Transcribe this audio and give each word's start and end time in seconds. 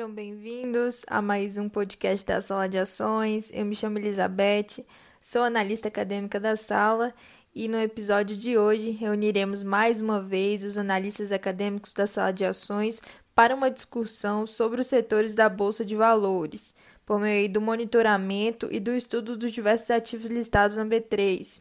Sejam 0.00 0.14
bem-vindos 0.14 1.04
a 1.08 1.20
mais 1.20 1.58
um 1.58 1.68
podcast 1.68 2.24
da 2.24 2.40
Sala 2.40 2.66
de 2.66 2.78
Ações. 2.78 3.50
Eu 3.52 3.66
me 3.66 3.76
chamo 3.76 3.98
Elizabeth, 3.98 4.82
sou 5.20 5.42
analista 5.42 5.88
acadêmica 5.88 6.40
da 6.40 6.56
sala 6.56 7.12
e 7.54 7.68
no 7.68 7.78
episódio 7.78 8.34
de 8.34 8.56
hoje 8.56 8.92
reuniremos 8.92 9.62
mais 9.62 10.00
uma 10.00 10.18
vez 10.18 10.64
os 10.64 10.78
analistas 10.78 11.30
acadêmicos 11.30 11.92
da 11.92 12.06
Sala 12.06 12.32
de 12.32 12.46
Ações 12.46 13.02
para 13.34 13.54
uma 13.54 13.70
discussão 13.70 14.46
sobre 14.46 14.80
os 14.80 14.86
setores 14.86 15.34
da 15.34 15.50
Bolsa 15.50 15.84
de 15.84 15.94
Valores, 15.94 16.74
por 17.04 17.20
meio 17.20 17.52
do 17.52 17.60
monitoramento 17.60 18.68
e 18.70 18.80
do 18.80 18.94
estudo 18.94 19.36
dos 19.36 19.52
diversos 19.52 19.90
ativos 19.90 20.30
listados 20.30 20.78
na 20.78 20.86
B3. 20.86 21.60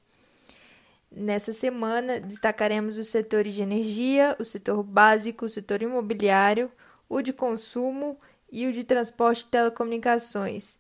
Nessa 1.11 1.51
semana, 1.51 2.21
destacaremos 2.21 2.97
os 2.97 3.09
setores 3.09 3.53
de 3.53 3.63
energia, 3.63 4.33
o 4.39 4.45
setor 4.45 4.81
básico, 4.81 5.43
o 5.43 5.49
setor 5.49 5.81
imobiliário, 5.81 6.71
o 7.09 7.21
de 7.21 7.33
consumo 7.33 8.17
e 8.51 8.67
o 8.67 8.73
de 8.73 8.83
transporte 8.83 9.41
e 9.41 9.47
telecomunicações. 9.47 10.79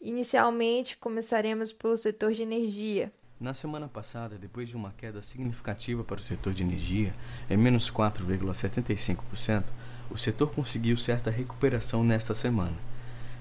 Inicialmente, 0.00 0.96
começaremos 0.96 1.72
pelo 1.72 1.96
setor 1.96 2.32
de 2.32 2.42
energia. 2.42 3.12
Na 3.40 3.54
semana 3.54 3.88
passada, 3.88 4.36
depois 4.36 4.68
de 4.68 4.76
uma 4.76 4.92
queda 4.92 5.20
significativa 5.22 6.04
para 6.04 6.16
o 6.16 6.22
setor 6.22 6.52
de 6.52 6.62
energia, 6.62 7.14
em 7.50 7.56
menos 7.56 7.90
4,75%, 7.90 9.64
o 10.10 10.18
setor 10.18 10.52
conseguiu 10.54 10.96
certa 10.96 11.30
recuperação 11.30 12.04
nesta 12.04 12.34
semana, 12.34 12.76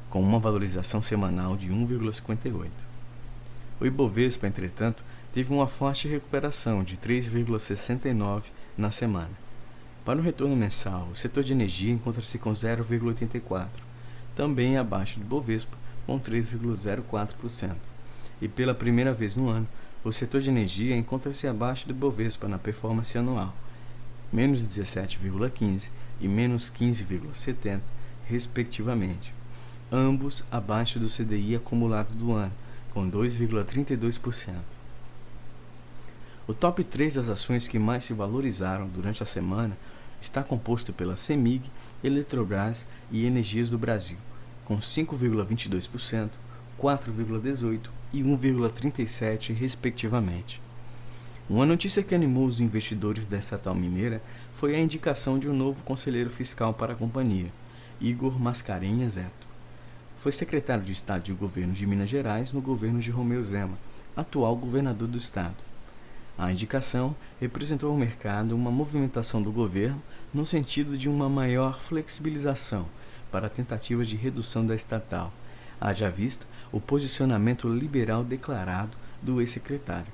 com 0.10 0.22
uma 0.22 0.40
valorização 0.40 1.02
semanal 1.02 1.56
de 1.56 1.70
1,58. 1.70 2.70
O 3.80 3.86
Ibovespa, 3.86 4.48
entretanto, 4.48 5.04
teve 5.34 5.54
uma 5.54 5.68
forte 5.68 6.08
recuperação 6.08 6.84
de 6.84 6.98
3,69 6.98 8.44
na 8.78 8.92
semana 8.92 9.43
para 10.06 10.20
o 10.20 10.22
retorno 10.22 10.56
mensal, 10.56 11.08
o 11.12 11.16
setor 11.16 11.44
de 11.44 11.54
energia 11.54 11.92
encontra-se 11.92 12.38
com 12.38 12.52
0,84, 12.52 13.68
também 14.36 14.78
abaixo 14.78 15.20
do 15.20 15.26
Bovespa, 15.26 15.78
com 16.06 16.20
3,04%. 16.20 17.76
E 18.42 18.48
pela 18.50 18.74
primeira 18.74 19.14
vez 19.14 19.38
no 19.38 19.48
ano, 19.48 19.68
o 20.04 20.12
setor 20.12 20.42
de 20.42 20.50
energia 20.50 20.98
encontra-se 20.98 21.48
abaixo 21.48 21.88
do 21.88 21.94
Bovespa 21.94 22.50
na 22.50 22.58
performance 22.58 23.18
anual, 23.18 23.56
menos 24.32 24.68
17,15 24.68 25.88
e 26.20 26.28
menos 26.28 26.70
15,70, 26.70 27.80
respectivamente, 28.28 29.34
ambos 29.90 30.44
abaixo 30.52 31.00
do 31.00 31.08
CDI 31.08 31.56
acumulado 31.56 32.14
do 32.14 32.34
ano, 32.34 32.52
com 32.94 33.10
2,32%. 33.10 34.56
O 36.46 36.54
top 36.54 36.84
3 36.84 37.16
das 37.16 37.30
ações 37.30 37.70
que 37.70 37.80
mais 37.80 38.04
se 38.04 38.14
valorizaram 38.14 38.88
durante 38.90 39.24
a 39.24 39.26
semana 39.26 39.78
está 40.24 40.42
composto 40.42 40.94
pela 40.94 41.18
CEMIG, 41.18 41.70
Eletrobras 42.04 42.88
e 43.12 43.26
Energias 43.26 43.70
do 43.70 43.78
Brasil, 43.78 44.18
com 44.64 44.78
5,22%, 44.78 46.30
4,18% 46.80 47.90
e 48.14 48.24
1,37%, 48.24 49.54
respectivamente. 49.54 50.62
Uma 51.50 51.66
notícia 51.66 52.02
que 52.02 52.16
animou 52.16 52.48
os 52.48 52.62
investidores 52.62 53.26
da 53.26 53.38
estatal 53.38 53.76
mineira 53.76 54.22
foi 54.56 54.76
a 54.76 54.80
indicação 54.80 55.38
de 55.38 55.50
um 55.50 55.54
novo 55.54 55.84
conselheiro 55.84 56.30
fiscal 56.30 56.74
para 56.74 56.94
a 56.94 56.96
companhia, 56.96 57.52
Igor 58.00 58.40
Mascarenhas 58.40 59.14
Zeto. 59.14 59.48
Foi 60.20 60.32
secretário 60.32 60.86
de 60.86 60.94
Estado 60.94 61.24
de 61.24 61.34
Governo 61.34 61.74
de 61.74 61.86
Minas 61.86 62.10
Gerais 62.10 62.54
no 62.54 62.62
governo 62.62 63.02
de 63.02 63.12
Romeu 63.12 63.44
Zema, 63.44 63.78
atual 64.16 64.56
governador 64.56 65.10
do 65.10 65.18
estado. 65.18 65.73
A 66.38 66.52
indicação 66.52 67.16
representou 67.40 67.92
ao 67.92 67.98
mercado 67.98 68.56
uma 68.56 68.72
movimentação 68.72 69.42
do 69.42 69.52
governo 69.52 70.02
no 70.34 70.46
sentido 70.46 70.98
de 70.98 71.08
uma 71.08 71.30
maior 71.30 71.80
flexibilização 71.80 72.88
para 73.32 73.48
a 73.48 73.50
tentativa 73.50 74.04
de 74.04 74.16
redução 74.16 74.66
da 74.66 74.76
estatal, 74.76 75.32
haja 75.80 76.10
vista 76.10 76.46
o 76.72 76.80
posicionamento 76.80 77.68
liberal 77.68 78.24
declarado 78.24 78.98
do 79.22 79.42
ex-secretário. 79.42 80.12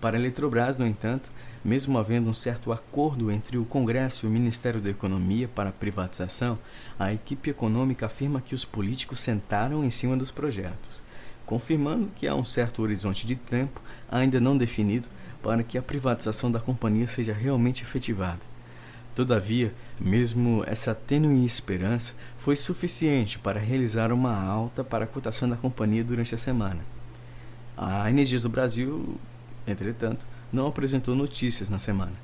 Para 0.00 0.16
a 0.16 0.20
Eletrobras, 0.20 0.78
no 0.78 0.86
entanto, 0.86 1.30
mesmo 1.64 1.98
havendo 1.98 2.28
um 2.28 2.34
certo 2.34 2.72
acordo 2.72 3.30
entre 3.30 3.56
o 3.56 3.64
Congresso 3.64 4.26
e 4.26 4.28
o 4.28 4.32
Ministério 4.32 4.80
da 4.80 4.90
Economia 4.90 5.48
para 5.48 5.70
a 5.70 5.72
privatização, 5.72 6.58
a 6.98 7.12
equipe 7.12 7.50
econômica 7.50 8.06
afirma 8.06 8.40
que 8.40 8.54
os 8.54 8.64
políticos 8.64 9.20
sentaram 9.20 9.82
em 9.82 9.90
cima 9.90 10.16
dos 10.16 10.30
projetos, 10.30 11.02
confirmando 11.46 12.10
que 12.14 12.28
há 12.28 12.34
um 12.34 12.44
certo 12.44 12.82
horizonte 12.82 13.26
de 13.26 13.34
tempo 13.34 13.80
ainda 14.10 14.40
não 14.40 14.56
definido 14.56 15.08
para 15.44 15.62
que 15.62 15.76
a 15.76 15.82
privatização 15.82 16.50
da 16.50 16.58
companhia 16.58 17.06
seja 17.06 17.34
realmente 17.34 17.82
efetivada. 17.82 18.40
Todavia, 19.14 19.74
mesmo 20.00 20.64
essa 20.66 20.94
tênue 20.94 21.44
esperança 21.44 22.14
foi 22.38 22.56
suficiente 22.56 23.38
para 23.38 23.60
realizar 23.60 24.10
uma 24.10 24.34
alta 24.34 24.82
para 24.82 25.04
a 25.04 25.06
cotação 25.06 25.46
da 25.46 25.54
companhia 25.54 26.02
durante 26.02 26.34
a 26.34 26.38
semana. 26.38 26.80
A 27.76 28.08
Energias 28.08 28.42
do 28.44 28.48
Brasil, 28.48 29.18
entretanto, 29.66 30.26
não 30.50 30.66
apresentou 30.66 31.14
notícias 31.14 31.68
na 31.68 31.78
semana. 31.78 32.14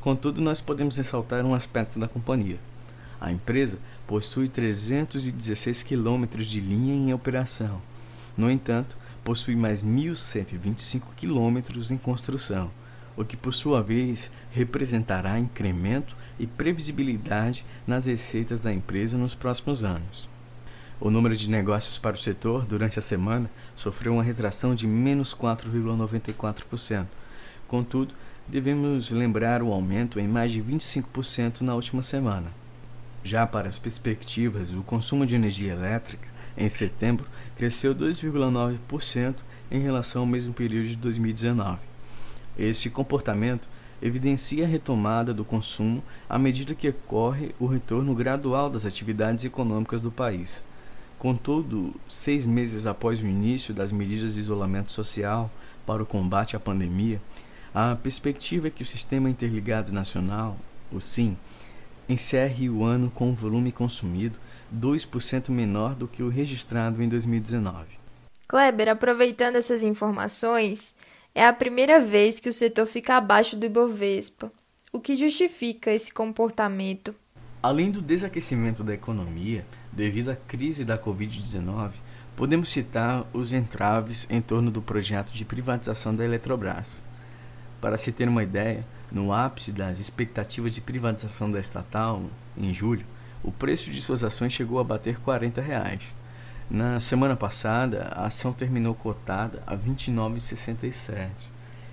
Contudo, 0.00 0.40
nós 0.40 0.60
podemos 0.60 0.96
ressaltar 0.96 1.44
um 1.44 1.54
aspecto 1.54 1.98
da 1.98 2.06
companhia. 2.06 2.60
A 3.20 3.32
empresa 3.32 3.80
possui 4.06 4.48
316 4.48 5.82
quilômetros 5.82 6.46
de 6.46 6.60
linha 6.60 6.94
em 6.94 7.12
operação. 7.12 7.82
No 8.36 8.48
entanto, 8.48 8.96
possui 9.24 9.56
mais 9.56 9.82
1.125 9.82 11.02
quilômetros 11.16 11.90
em 11.90 11.96
construção, 11.96 12.70
o 13.16 13.24
que 13.24 13.36
por 13.36 13.52
sua 13.52 13.82
vez 13.82 14.30
representará 14.52 15.38
incremento 15.38 16.16
e 16.38 16.46
previsibilidade 16.46 17.64
nas 17.86 18.06
receitas 18.06 18.60
da 18.60 18.72
empresa 18.72 19.16
nos 19.16 19.34
próximos 19.34 19.84
anos. 19.84 20.28
O 21.00 21.10
número 21.10 21.36
de 21.36 21.48
negócios 21.48 21.98
para 21.98 22.16
o 22.16 22.18
setor 22.18 22.64
durante 22.64 22.98
a 22.98 23.02
semana 23.02 23.50
sofreu 23.76 24.14
uma 24.14 24.22
retração 24.22 24.74
de 24.74 24.86
menos 24.86 25.32
4,94%. 25.34 27.06
Contudo, 27.68 28.14
devemos 28.48 29.10
lembrar 29.10 29.62
o 29.62 29.72
aumento 29.72 30.18
em 30.18 30.26
mais 30.26 30.50
de 30.50 30.60
25% 30.62 31.60
na 31.60 31.74
última 31.74 32.02
semana. 32.02 32.50
Já 33.22 33.46
para 33.46 33.68
as 33.68 33.78
perspectivas, 33.78 34.72
o 34.72 34.82
consumo 34.82 35.26
de 35.26 35.34
energia 35.34 35.72
elétrica 35.72 36.27
em 36.58 36.68
setembro, 36.68 37.24
cresceu 37.56 37.94
2,9% 37.94 39.36
em 39.70 39.80
relação 39.80 40.22
ao 40.22 40.26
mesmo 40.26 40.52
período 40.52 40.88
de 40.88 40.96
2019. 40.96 41.78
Este 42.58 42.90
comportamento 42.90 43.68
evidencia 44.02 44.64
a 44.64 44.68
retomada 44.68 45.32
do 45.32 45.44
consumo 45.44 46.02
à 46.28 46.38
medida 46.38 46.74
que 46.74 46.88
ocorre 46.88 47.54
o 47.58 47.66
retorno 47.66 48.14
gradual 48.14 48.68
das 48.68 48.84
atividades 48.84 49.44
econômicas 49.44 50.02
do 50.02 50.10
país. 50.10 50.64
Contudo, 51.18 51.94
seis 52.08 52.44
meses 52.44 52.86
após 52.86 53.20
o 53.20 53.26
início 53.26 53.72
das 53.72 53.90
medidas 53.90 54.34
de 54.34 54.40
isolamento 54.40 54.92
social 54.92 55.50
para 55.86 56.02
o 56.02 56.06
combate 56.06 56.56
à 56.56 56.60
pandemia, 56.60 57.20
a 57.74 57.94
perspectiva 57.96 58.68
é 58.68 58.70
que 58.70 58.82
o 58.82 58.86
Sistema 58.86 59.30
Interligado 59.30 59.92
Nacional, 59.92 60.56
o 60.92 61.00
SIM, 61.00 61.36
encerre 62.08 62.70
o 62.70 62.84
ano 62.84 63.10
com 63.10 63.30
um 63.30 63.34
volume 63.34 63.70
consumido 63.70 64.38
2% 64.74 65.50
menor 65.50 65.94
do 65.94 66.08
que 66.08 66.22
o 66.22 66.28
registrado 66.28 67.02
em 67.02 67.08
2019. 67.08 67.86
Kleber, 68.46 68.88
aproveitando 68.88 69.56
essas 69.56 69.82
informações, 69.82 70.96
é 71.34 71.46
a 71.46 71.52
primeira 71.52 72.00
vez 72.00 72.40
que 72.40 72.48
o 72.48 72.52
setor 72.52 72.86
fica 72.86 73.16
abaixo 73.16 73.56
do 73.56 73.66
Ibovespa. 73.66 74.50
O 74.92 74.98
que 74.98 75.14
justifica 75.14 75.90
esse 75.90 76.12
comportamento? 76.12 77.14
Além 77.62 77.90
do 77.90 78.00
desaquecimento 78.00 78.82
da 78.82 78.94
economia 78.94 79.66
devido 79.92 80.30
à 80.30 80.36
crise 80.36 80.84
da 80.84 80.96
Covid-19, 80.96 81.90
podemos 82.34 82.70
citar 82.70 83.26
os 83.32 83.52
entraves 83.52 84.26
em 84.30 84.40
torno 84.40 84.70
do 84.70 84.80
projeto 84.80 85.30
de 85.30 85.44
privatização 85.44 86.14
da 86.14 86.24
Eletrobras. 86.24 87.02
Para 87.80 87.98
se 87.98 88.12
ter 88.12 88.28
uma 88.28 88.42
ideia, 88.42 88.86
no 89.10 89.32
ápice 89.32 89.72
das 89.72 89.98
expectativas 89.98 90.74
de 90.74 90.80
privatização 90.80 91.50
da 91.50 91.60
estatal, 91.60 92.22
em 92.56 92.72
julho, 92.72 93.04
o 93.42 93.52
preço 93.52 93.90
de 93.90 94.00
suas 94.00 94.24
ações 94.24 94.52
chegou 94.52 94.78
a 94.78 94.84
bater 94.84 95.18
40 95.20 95.60
reais. 95.60 96.14
Na 96.70 97.00
semana 97.00 97.34
passada, 97.34 98.12
a 98.14 98.26
ação 98.26 98.52
terminou 98.52 98.94
cotada 98.94 99.62
a 99.66 99.72
R$ 99.72 99.78
29,67. 99.90 101.28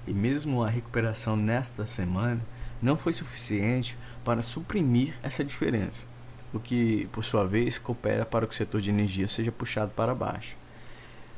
E 0.08 0.14
mesmo 0.14 0.64
a 0.64 0.70
recuperação 0.70 1.36
nesta 1.36 1.86
semana 1.86 2.42
não 2.82 2.98
foi 2.98 3.14
suficiente 3.14 3.98
para 4.24 4.42
suprimir 4.42 5.16
essa 5.24 5.44
diferença, 5.44 6.06
o 6.54 6.60
que, 6.60 7.08
por 7.12 7.24
sua 7.24 7.48
vez, 7.48 7.80
coopera 7.80 8.26
para 8.26 8.46
que 8.46 8.54
o 8.54 8.56
setor 8.56 8.82
de 8.82 8.90
energia 8.90 9.28
seja 9.28 9.52
puxado 9.52 9.92
para 9.96 10.14
baixo. 10.14 10.56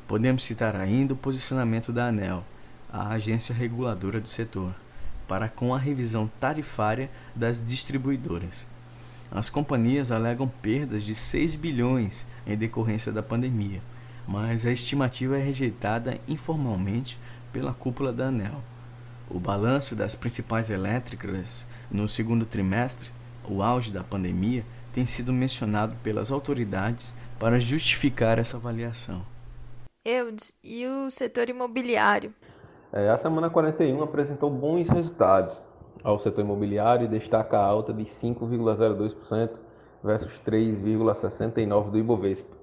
Podemos 0.08 0.44
citar 0.44 0.76
ainda 0.76 1.14
o 1.14 1.18
posicionamento 1.18 1.94
da 1.94 2.08
ANEL, 2.08 2.44
a 2.92 3.10
agência 3.10 3.54
reguladora 3.54 4.20
do 4.20 4.30
setor, 4.30 4.74
para 5.28 5.48
com 5.48 5.76
a 5.76 5.78
revisão 5.78 6.32
tarifária 6.40 7.10
das 7.36 7.64
distribuidoras. 7.64 8.66
As 9.32 9.50
companhias 9.50 10.12
alegam 10.12 10.48
perdas 10.48 11.04
de 11.04 11.14
6 11.14 11.56
bilhões 11.56 12.26
em 12.46 12.56
decorrência 12.56 13.12
da 13.12 13.22
pandemia, 13.22 13.82
mas 14.28 14.66
a 14.66 14.72
estimativa 14.72 15.38
é 15.38 15.42
rejeitada 15.42 16.18
informalmente 16.28 17.20
pela 17.52 17.74
cúpula 17.74 18.14
da 18.14 18.26
ANEL. 18.28 18.64
O 19.30 19.40
balanço 19.40 19.96
das 19.96 20.16
principais 20.16 20.70
elétricas 20.70 21.68
no 21.92 22.08
segundo 22.08 22.46
trimestre, 22.46 23.10
o 23.48 23.62
auge 23.62 23.92
da 23.92 24.04
pandemia, 24.04 24.66
tem 24.94 25.06
sido 25.06 25.34
mencionado 25.34 25.96
pelas 26.02 26.32
autoridades 26.32 27.14
para 27.38 27.60
justificar 27.60 28.40
essa 28.40 28.58
avaliação. 28.58 29.22
Eudes, 30.06 30.56
e 30.64 30.88
o 30.88 31.10
setor 31.12 31.50
imobiliário? 31.50 32.34
É, 32.94 33.10
a 33.10 33.18
semana 33.18 33.50
41 33.50 34.02
apresentou 34.02 34.50
bons 34.50 34.88
resultados 34.88 35.62
ao 36.04 36.20
setor 36.20 36.42
imobiliário 36.42 37.06
e 37.06 37.08
destaca 37.08 37.58
a 37.58 37.66
alta 37.66 37.94
de 37.94 38.04
5,02% 38.04 39.52
versus 40.04 40.42
3,69% 40.46 41.90
do 41.90 41.98
Ibovespa. 41.98 42.56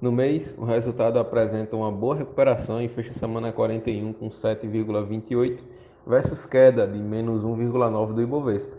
No 0.00 0.10
mês, 0.10 0.54
o 0.56 0.64
resultado 0.64 1.18
apresenta 1.18 1.76
uma 1.76 1.92
boa 1.92 2.16
recuperação 2.16 2.80
e 2.80 2.88
fecha 2.88 3.10
a 3.10 3.14
semana 3.14 3.52
41 3.52 4.12
com 4.14 4.30
7,28% 4.30 5.58
versus 6.06 6.46
queda 6.46 6.86
de 6.86 6.98
menos 6.98 7.42
1,9% 7.42 8.14
do 8.14 8.22
Ibovespa. 8.22 8.76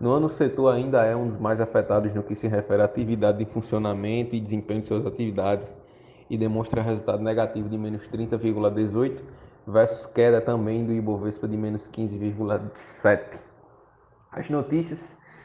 No 0.00 0.10
ano, 0.10 0.26
o 0.26 0.30
setor 0.30 0.74
ainda 0.74 1.04
é 1.04 1.14
um 1.16 1.28
dos 1.28 1.40
mais 1.40 1.60
afetados 1.60 2.12
no 2.14 2.22
que 2.22 2.34
se 2.34 2.46
refere 2.46 2.82
à 2.82 2.84
atividade 2.84 3.38
de 3.38 3.44
funcionamento 3.46 4.34
e 4.34 4.40
desempenho 4.40 4.80
de 4.80 4.86
suas 4.86 5.06
atividades 5.06 5.76
e 6.30 6.36
demonstra 6.36 6.82
resultado 6.82 7.22
negativo 7.22 7.68
de 7.68 7.78
menos 7.78 8.08
30,18% 8.08 9.18
versus 9.68 10.06
queda 10.06 10.40
também 10.40 10.86
do 10.86 10.92
Ibovespa 10.92 11.46
de 11.46 11.56
menos 11.56 11.86
15,7%. 11.90 13.38
As 14.32 14.48
notícias, 14.48 14.98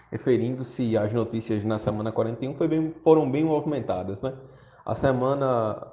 referindo-se 0.10 0.98
às 0.98 1.12
notícias 1.12 1.64
na 1.66 1.78
semana 1.78 2.12
41, 2.12 2.54
bem, 2.68 2.94
foram 3.04 3.30
bem 3.30 3.44
movimentadas. 3.44 4.22
Né? 4.22 4.34
A 4.86 4.96
semana 4.96 5.88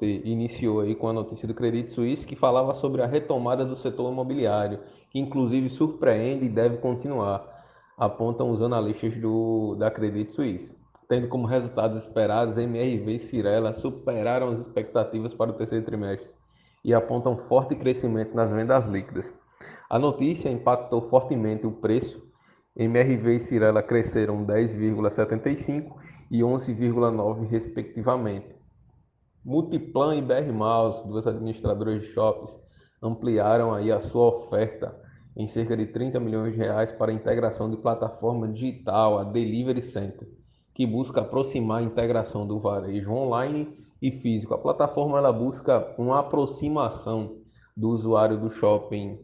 iniciou 0.00 0.80
aí 0.80 0.94
com 0.94 1.08
a 1.08 1.12
notícia 1.12 1.46
do 1.46 1.54
Credit 1.54 1.90
Suisse 1.90 2.26
que 2.26 2.36
falava 2.36 2.72
sobre 2.74 3.02
a 3.02 3.06
retomada 3.06 3.64
do 3.64 3.76
setor 3.76 4.12
imobiliário, 4.12 4.78
que 5.10 5.18
inclusive 5.18 5.68
surpreende 5.68 6.46
e 6.46 6.48
deve 6.48 6.76
continuar 6.76 7.50
apontam 7.98 8.50
os 8.50 8.62
analistas 8.62 9.16
do, 9.16 9.76
da 9.76 9.90
Credit 9.90 10.30
Suisse. 10.30 10.76
Tendo 11.08 11.28
como 11.28 11.46
resultados 11.46 12.02
esperados, 12.02 12.56
MRV 12.56 13.12
e 13.12 13.18
Cirela 13.18 13.74
superaram 13.74 14.48
as 14.48 14.60
expectativas 14.60 15.34
para 15.34 15.50
o 15.50 15.54
terceiro 15.54 15.84
trimestre 15.84 16.30
e 16.84 16.92
apontam 16.92 17.36
forte 17.48 17.74
crescimento 17.74 18.34
nas 18.34 18.50
vendas 18.50 18.86
líquidas. 18.86 19.26
A 19.88 19.98
notícia 19.98 20.48
impactou 20.48 21.08
fortemente 21.08 21.66
o 21.66 21.72
preço. 21.72 22.22
MRV 22.74 23.36
e 23.36 23.40
Cirela 23.40 23.82
cresceram 23.82 24.44
10,75 24.46 25.92
e 26.30 26.40
11,9 26.40 27.46
respectivamente. 27.46 28.56
Multiplan 29.44 30.16
e 30.16 30.22
BR 30.22 30.52
Malls, 30.52 31.06
duas 31.06 31.26
administradoras 31.26 32.00
de 32.00 32.06
shoppings, 32.08 32.58
ampliaram 33.02 33.74
aí 33.74 33.92
a 33.92 34.00
sua 34.00 34.28
oferta 34.28 34.96
em 35.36 35.48
cerca 35.48 35.76
de 35.76 35.86
30 35.86 36.20
milhões 36.20 36.52
de 36.52 36.58
reais 36.58 36.92
para 36.92 37.10
a 37.10 37.14
integração 37.14 37.70
de 37.70 37.76
plataforma 37.76 38.48
digital, 38.48 39.18
a 39.18 39.24
Delivery 39.24 39.82
Center, 39.82 40.28
que 40.74 40.86
busca 40.86 41.20
aproximar 41.20 41.80
a 41.80 41.84
integração 41.84 42.46
do 42.46 42.60
varejo 42.60 43.10
online 43.12 43.81
e 44.02 44.10
físico. 44.10 44.52
A 44.52 44.58
plataforma 44.58 45.16
ela 45.16 45.32
busca 45.32 45.94
uma 45.96 46.18
aproximação 46.18 47.36
do 47.76 47.90
usuário 47.90 48.36
do 48.36 48.50
shopping 48.50 49.18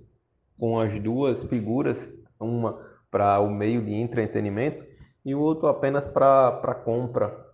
com 0.56 0.78
as 0.78 1.02
duas 1.02 1.44
figuras, 1.44 1.98
uma 2.40 2.86
para 3.10 3.40
o 3.40 3.50
meio 3.50 3.84
de 3.84 3.92
entretenimento 3.92 4.84
e 5.24 5.34
o 5.34 5.40
outro 5.40 5.66
apenas 5.66 6.06
para 6.06 6.74
compra 6.84 7.46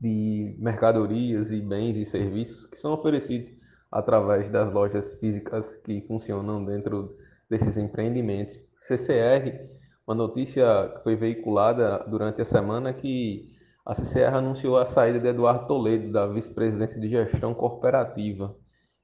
de 0.00 0.56
mercadorias 0.58 1.52
e 1.52 1.60
bens 1.60 1.96
e 1.96 2.04
serviços 2.04 2.66
que 2.66 2.76
são 2.76 2.92
oferecidos 2.92 3.50
através 3.90 4.50
das 4.50 4.72
lojas 4.72 5.14
físicas 5.14 5.76
que 5.76 6.02
funcionam 6.02 6.64
dentro 6.64 7.16
desses 7.48 7.76
empreendimentos. 7.76 8.62
CCR, 8.76 9.68
uma 10.06 10.14
notícia 10.14 10.92
que 10.96 11.02
foi 11.02 11.16
veiculada 11.16 12.04
durante 12.08 12.42
a 12.42 12.44
semana 12.44 12.92
que 12.92 13.55
a 13.86 13.94
CCR 13.94 14.34
anunciou 14.34 14.76
a 14.76 14.86
saída 14.86 15.20
de 15.20 15.28
Eduardo 15.28 15.68
Toledo 15.68 16.10
da 16.10 16.26
vice-presidência 16.26 17.00
de 17.00 17.08
gestão 17.08 17.54
corporativa 17.54 18.56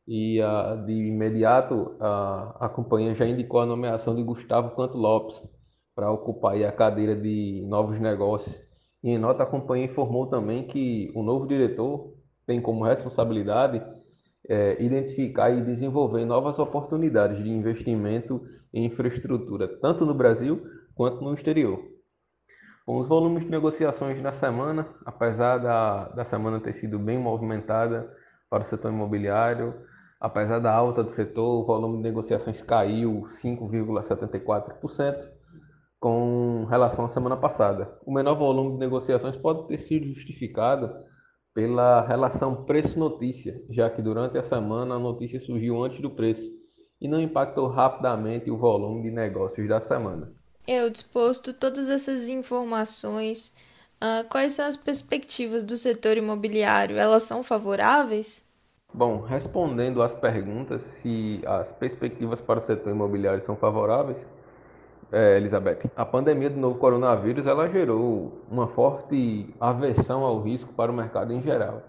e 0.09 0.43
a, 0.43 0.75
de 0.75 0.93
imediato 0.93 1.95
a, 2.01 2.67
a 2.67 2.69
companhia 2.69 3.15
já 3.15 3.25
indicou 3.25 3.61
a 3.61 3.67
nomeação 3.67 4.17
de 4.17 4.25
Gustavo 4.25 4.75
Canto 4.75 4.99
Lopes 4.99 5.41
para 5.95 6.11
ocupar 6.11 6.61
a 6.61 6.73
cadeira 6.73 7.15
de 7.15 7.65
novos 7.69 8.01
negócios. 8.01 8.53
E 9.05 9.11
em 9.11 9.19
nota 9.19 9.45
a 9.45 9.47
companhia 9.47 9.85
informou 9.85 10.27
também 10.27 10.67
que 10.67 11.13
o 11.15 11.23
novo 11.23 11.47
diretor 11.47 12.15
tem 12.45 12.61
como 12.61 12.83
responsabilidade 12.83 13.81
é, 14.49 14.83
identificar 14.83 15.51
e 15.51 15.63
desenvolver 15.63 16.25
novas 16.25 16.59
oportunidades 16.59 17.41
de 17.41 17.49
investimento 17.49 18.43
em 18.75 18.87
infraestrutura, 18.87 19.69
tanto 19.69 20.05
no 20.05 20.15
Brasil 20.15 20.61
quanto 20.97 21.23
no 21.23 21.35
exterior. 21.35 21.92
Os 22.87 23.07
volumes 23.07 23.45
de 23.45 23.51
negociações 23.51 24.21
na 24.21 24.33
semana, 24.33 24.89
apesar 25.07 25.59
da, 25.59 26.09
da 26.09 26.25
semana 26.25 26.59
ter 26.59 26.75
sido 26.75 26.99
bem 26.99 27.17
movimentada 27.17 28.13
para 28.51 28.65
o 28.65 28.67
setor 28.69 28.91
imobiliário, 28.93 29.73
apesar 30.21 30.59
da 30.59 30.75
alta 30.75 31.05
do 31.05 31.13
setor, 31.13 31.63
o 31.63 31.65
volume 31.65 31.99
de 31.99 32.03
negociações 32.03 32.61
caiu 32.61 33.23
5,74% 33.41 35.31
com 36.01 36.67
relação 36.69 37.05
à 37.05 37.09
semana 37.09 37.37
passada. 37.37 37.97
O 38.05 38.13
menor 38.13 38.35
volume 38.35 38.73
de 38.73 38.79
negociações 38.79 39.37
pode 39.37 39.69
ter 39.69 39.79
sido 39.79 40.09
justificado 40.09 40.93
pela 41.55 42.05
relação 42.05 42.65
preço-notícia, 42.65 43.63
já 43.71 43.89
que 43.91 44.03
durante 44.03 44.37
a 44.39 44.43
semana 44.43 44.97
a 44.97 44.99
notícia 44.99 45.39
surgiu 45.39 45.85
antes 45.85 46.01
do 46.01 46.11
preço 46.11 46.51
e 47.01 47.07
não 47.07 47.21
impactou 47.21 47.69
rapidamente 47.69 48.51
o 48.51 48.59
volume 48.59 49.03
de 49.03 49.11
negócios 49.13 49.69
da 49.69 49.79
semana. 49.79 50.42
Eu 50.67 50.89
disposto 50.91 51.53
todas 51.53 51.89
essas 51.89 52.29
informações. 52.29 53.57
Uh, 54.01 54.29
quais 54.29 54.55
são 54.55 54.67
as 54.67 54.77
perspectivas 54.77 55.65
do 55.65 55.77
setor 55.77 56.17
imobiliário? 56.17 56.99
Elas 56.99 57.25
são 57.25 57.43
favoráveis? 57.43 58.49
Bom, 58.95 59.21
respondendo 59.21 60.03
às 60.03 60.15
perguntas 60.15 60.83
se 61.01 61.41
as 61.47 61.73
perspectivas 61.73 62.41
para 62.41 62.61
o 62.61 62.67
setor 62.67 62.91
imobiliário 62.91 63.43
são 63.45 63.57
favoráveis, 63.57 64.19
é, 65.11 65.37
Elizabeth, 65.37 65.91
a 65.97 66.05
pandemia 66.05 66.49
do 66.49 66.59
novo 66.59 66.79
coronavírus 66.79 67.47
ela 67.47 67.69
gerou 67.69 68.41
uma 68.51 68.67
forte 68.69 69.55
aversão 69.61 70.25
ao 70.25 70.41
risco 70.41 70.73
para 70.73 70.91
o 70.91 70.95
mercado 70.95 71.33
em 71.33 71.43
geral, 71.43 71.83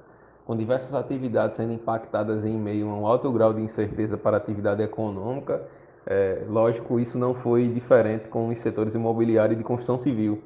com 0.45 0.55
diversas 0.57 0.93
atividades 0.93 1.57
sendo 1.57 1.73
impactadas 1.73 2.43
em 2.45 2.57
meio 2.57 2.89
a 2.89 2.93
um 2.93 3.07
alto 3.07 3.31
grau 3.31 3.53
de 3.53 3.61
incerteza 3.61 4.17
para 4.17 4.37
a 4.37 4.39
atividade 4.39 4.81
econômica. 4.81 5.61
É, 6.05 6.43
lógico, 6.47 6.99
isso 6.99 7.17
não 7.17 7.33
foi 7.33 7.67
diferente 7.67 8.27
com 8.27 8.49
os 8.49 8.57
setores 8.59 8.93
imobiliário 8.93 9.53
e 9.53 9.55
de 9.55 9.63
construção 9.63 9.97
civil, 9.97 10.41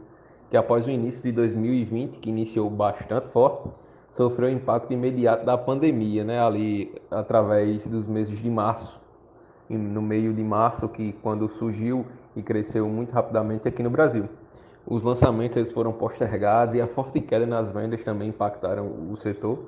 que 0.49 0.57
após 0.57 0.85
o 0.85 0.89
início 0.89 1.21
de 1.23 1.31
2020, 1.31 2.19
que 2.19 2.29
iniciou 2.29 2.69
bastante 2.69 3.27
forte, 3.29 3.69
sofreu 4.11 4.49
impacto 4.49 4.93
imediato 4.93 5.45
da 5.45 5.57
pandemia, 5.57 6.23
né, 6.23 6.39
ali 6.39 6.93
através 7.09 7.85
dos 7.87 8.07
meses 8.07 8.37
de 8.39 8.49
março 8.49 8.97
no 9.69 10.01
meio 10.01 10.33
de 10.33 10.43
março, 10.43 10.87
que 10.87 11.13
quando 11.21 11.47
surgiu 11.49 12.05
e 12.35 12.41
cresceu 12.41 12.87
muito 12.87 13.11
rapidamente 13.11 13.67
aqui 13.67 13.83
no 13.83 13.89
Brasil. 13.89 14.25
Os 14.85 15.03
lançamentos 15.03 15.57
eles 15.57 15.71
foram 15.71 15.91
postergados 15.91 16.75
e 16.75 16.81
a 16.81 16.87
forte 16.87 17.19
queda 17.19 17.45
nas 17.45 17.71
vendas 17.71 18.03
também 18.03 18.29
impactaram 18.29 18.89
o 19.11 19.17
setor. 19.17 19.59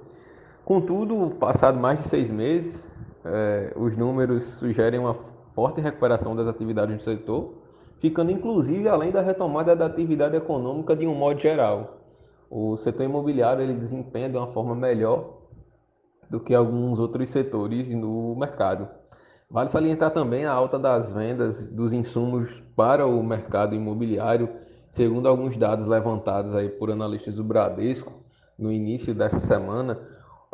Contudo, 0.63 1.35
passado 1.37 1.77
mais 1.77 2.01
de 2.01 2.07
seis 2.07 2.29
meses, 2.29 2.87
eh, 3.25 3.73
os 3.75 3.97
números 3.97 4.43
sugerem 4.43 4.99
uma 4.99 5.15
forte 5.59 5.81
recuperação 5.81 6.37
das 6.37 6.47
atividades 6.47 6.95
do 6.95 7.03
setor, 7.03 7.55
ficando 7.99 8.31
inclusive 8.31 8.87
além 8.87 9.11
da 9.11 9.19
retomada 9.19 9.75
da 9.75 9.87
atividade 9.87 10.33
econômica 10.37 10.95
de 10.95 11.05
um 11.05 11.13
modo 11.13 11.37
geral. 11.37 11.97
O 12.49 12.77
setor 12.77 13.03
imobiliário 13.03 13.61
ele 13.61 13.73
desempenha 13.73 14.29
de 14.29 14.37
uma 14.37 14.47
forma 14.53 14.73
melhor 14.73 15.33
do 16.29 16.39
que 16.39 16.55
alguns 16.55 16.97
outros 16.97 17.29
setores 17.31 17.89
no 17.89 18.37
mercado. 18.37 18.87
Vale 19.51 19.67
salientar 19.67 20.11
também 20.11 20.45
a 20.45 20.53
alta 20.53 20.79
das 20.79 21.11
vendas 21.11 21.69
dos 21.69 21.91
insumos 21.91 22.63
para 22.73 23.05
o 23.05 23.21
mercado 23.21 23.75
imobiliário, 23.75 24.47
segundo 24.93 25.27
alguns 25.27 25.57
dados 25.57 25.85
levantados 25.85 26.55
aí 26.55 26.69
por 26.69 26.89
analistas 26.89 27.35
do 27.35 27.43
Bradesco 27.43 28.13
no 28.57 28.71
início 28.71 29.13
dessa 29.13 29.41
semana, 29.41 29.99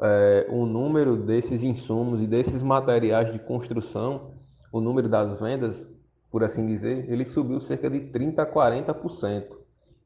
é, 0.01 0.47
o 0.49 0.65
número 0.65 1.15
desses 1.15 1.61
insumos 1.61 2.23
e 2.23 2.25
desses 2.25 2.63
materiais 2.63 3.31
de 3.31 3.37
construção, 3.37 4.33
o 4.77 4.81
número 4.81 5.07
das 5.07 5.39
vendas, 5.39 5.87
por 6.29 6.43
assim 6.43 6.67
dizer, 6.67 7.09
ele 7.09 7.25
subiu 7.25 7.61
cerca 7.61 7.89
de 7.89 8.01
30 8.11 8.41
a 8.41 8.45
40%. 8.45 9.45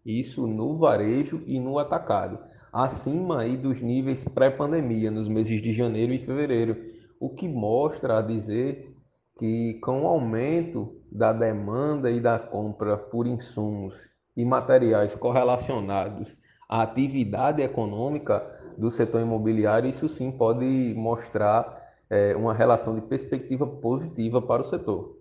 Isso 0.06 0.46
no 0.46 0.78
varejo 0.78 1.42
e 1.48 1.60
no 1.60 1.80
atacado, 1.80 2.38
acima 2.72 3.42
aí 3.42 3.58
dos 3.58 3.82
níveis 3.82 4.24
pré-pandemia, 4.26 5.10
nos 5.10 5.28
meses 5.28 5.60
de 5.60 5.74
janeiro 5.74 6.14
e 6.14 6.20
fevereiro 6.20 6.78
o 7.20 7.30
que 7.30 7.48
mostra 7.48 8.20
a 8.20 8.22
dizer 8.22 8.94
que 9.40 9.80
com 9.82 10.04
o 10.04 10.08
aumento 10.08 11.02
da 11.12 11.34
demanda 11.34 12.12
e 12.12 12.22
da 12.22 12.38
compra 12.38 12.96
por 12.96 13.26
insumos 13.26 13.96
e 14.38 14.46
materiais 14.46 15.16
correlacionados 15.16 16.38
à 16.70 16.84
atividade 16.84 17.64
econômica 17.64 18.46
do 18.78 18.92
setor 18.92 19.22
imobiliário, 19.22 19.90
isso 19.90 20.08
sim 20.08 20.32
pode 20.32 20.94
mostrar 20.96 21.89
é, 22.10 22.36
uma 22.36 22.54
relação 22.54 22.96
de 22.96 23.02
perspectiva 23.02 23.68
positiva 23.68 24.42
para 24.42 24.64
o 24.64 24.70
setor. 24.70 25.20